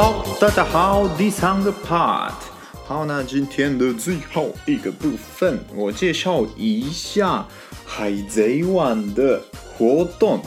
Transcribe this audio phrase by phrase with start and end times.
[0.00, 2.32] 好，大家好，第三个 part。
[2.86, 7.44] 好，那今天的最后一个部分，我介绍一下
[7.84, 9.42] 海贼王的
[9.76, 10.40] 活动。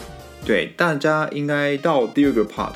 [0.46, 2.72] 对，大家应该到第二个 part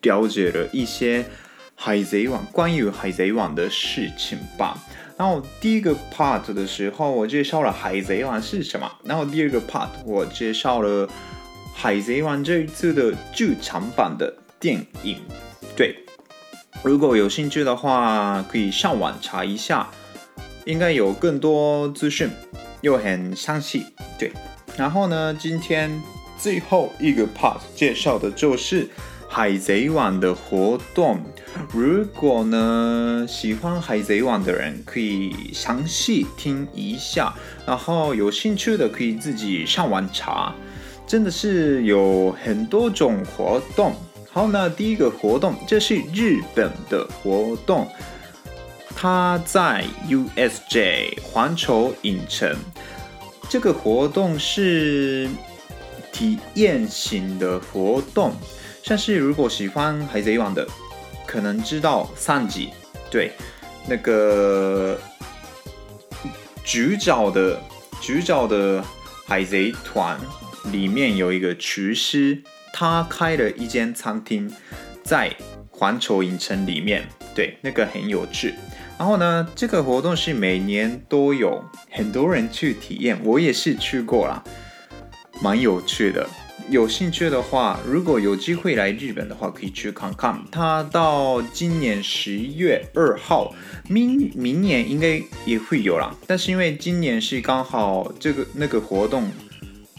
[0.00, 1.26] 了解了一些
[1.74, 4.82] 海贼王关于海贼王的事情吧。
[5.18, 8.90] 然后第一个 part 的时候，我介绍了海贼王是什么。
[9.04, 11.06] 然后第二个 part 我介绍了
[11.74, 15.18] 海贼王这一次的剧场版的电影。
[15.74, 15.96] 对，
[16.82, 19.88] 如果有兴趣的话，可以上网查一下，
[20.66, 22.30] 应该有更多资讯，
[22.82, 23.86] 又很详细。
[24.18, 24.30] 对，
[24.76, 25.90] 然后呢，今天
[26.38, 28.86] 最后一个 part 介绍的就是
[29.28, 31.20] 海贼王的活动。
[31.72, 37.32] 如果呢喜欢海贼王的人，可以详细听一下，
[37.66, 40.54] 然后有兴趣的可以自己上网查，
[41.06, 43.94] 真的是有很多种活动。
[44.34, 47.86] 好，那第一个活动，这是日本的活动，
[48.96, 52.56] 它在 USJ 环球影城。
[53.50, 55.28] 这个活动是
[56.10, 58.32] 体验型的活动，
[58.82, 60.66] 像是如果喜欢海贼王的，
[61.26, 62.70] 可能知道三集，
[63.10, 63.32] 对，
[63.86, 64.98] 那个
[66.64, 67.62] 主角的
[68.00, 68.82] 主角的
[69.26, 70.18] 海贼团
[70.72, 72.42] 里面有一个厨师。
[72.82, 74.50] 他开了一间餐厅，
[75.04, 75.32] 在
[75.70, 78.54] 环球影城里面，对，那个很有趣。
[78.98, 81.62] 然后呢，这个活动是每年都有
[81.92, 84.42] 很多人去体验，我也是去过啦，
[85.40, 86.28] 蛮有趣的。
[86.70, 90.42] 有兴趣的话，如果有机会来日本的话，可以去看看。
[90.50, 93.54] 他到今年十月二号，
[93.88, 96.12] 明明年应该也会有啦。
[96.26, 99.30] 但是因为今年是刚好这个那个活动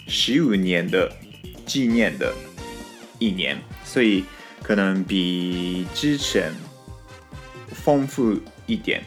[0.05, 1.09] 十五年的
[1.65, 2.33] 纪念的。
[3.23, 4.25] 一年，所以
[4.61, 6.51] 可能比之前
[7.72, 9.01] 丰富一点，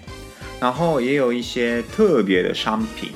[0.58, 3.10] 然后也有一些特别的商品，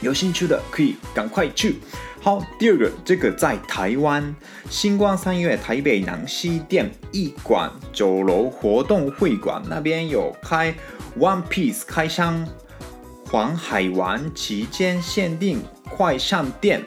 [0.00, 1.80] 有兴趣的可以赶快去。
[2.20, 4.34] 好，第二个，这个在台湾
[4.70, 10.72] 星光三月台北南西店一馆酒楼活动会馆那边有开
[11.18, 12.48] One Piece 开箱
[13.26, 15.60] 黄海王期间限定
[15.90, 16.84] 快闪店。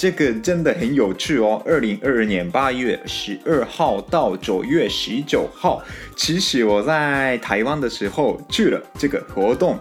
[0.00, 1.62] 这个真的很有趣哦！
[1.66, 5.84] 二零二二年八月十二号到九月十九号，
[6.16, 9.78] 其实我在台湾的时候去了这个活动，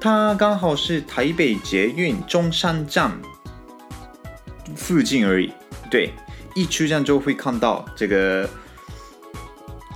[0.00, 3.12] 它刚好是台北捷运中山站
[4.74, 5.52] 附近而已。
[5.90, 6.12] 对，
[6.54, 8.48] 一出站就会看到这个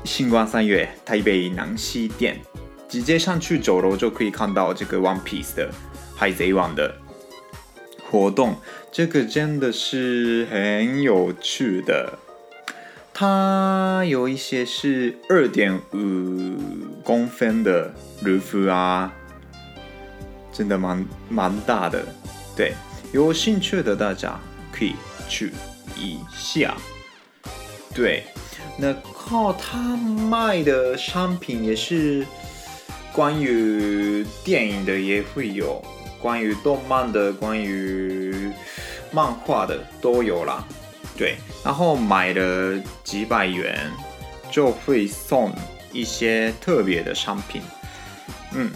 [0.04, 2.38] 新光三月台北南西店，
[2.86, 5.70] 直接上去九楼就可以看到这个 One Piece 的
[6.14, 6.94] 海贼王的
[8.10, 8.56] 活动。
[8.92, 12.18] 这个真的是很有趣的，
[13.12, 16.56] 它有一些是二点五
[17.02, 19.12] 公分的卢浮啊，
[20.52, 22.04] 真的蛮蛮大的。
[22.56, 22.72] 对，
[23.12, 24.38] 有兴趣的大家
[24.72, 24.94] 可以
[25.28, 25.52] 去
[25.96, 26.74] 一下。
[27.94, 28.24] 对，
[28.78, 32.26] 那靠他卖的商品也是
[33.12, 35.82] 关于电影的，也会有
[36.20, 38.50] 关于动漫的，关于。
[39.12, 40.62] 漫画的都有啦，
[41.16, 43.90] 对，然后买了几百元
[44.50, 45.54] 就会送
[45.92, 47.62] 一些特别的商品，
[48.52, 48.68] 嗯，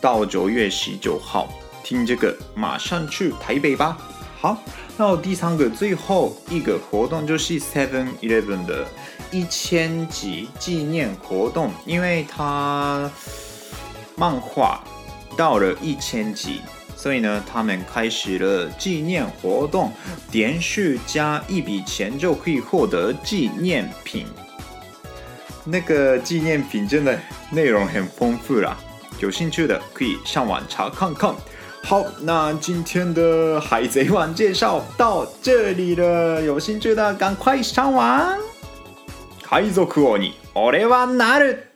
[0.00, 1.52] 到九月十九号
[1.82, 3.98] 听这个，马上去台北吧。
[4.40, 4.56] 好，
[4.96, 8.86] 那第三个最后一个活动就是 Seven Eleven 的
[9.32, 13.10] 一千集纪念活动，因为它
[14.16, 14.82] 漫画
[15.39, 16.61] 到了一千集。
[16.95, 19.91] 所以呢，他们开始了纪念活动，
[20.31, 24.25] 连续加一笔钱就可以获得纪念品。
[25.63, 27.19] 那个纪念品真的
[27.51, 28.75] 内容很丰富啦，
[29.19, 31.35] 有兴趣的可以上网查看看。
[31.83, 38.35] 好，那今天的海贼王介绍到这里了，有兴趣的赶快上网。
[39.43, 41.68] 海贼王に俺はなる。